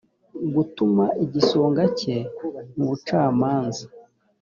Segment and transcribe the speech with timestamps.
[0.53, 2.17] gutuma igisonga cye
[2.75, 3.85] mu bucamanza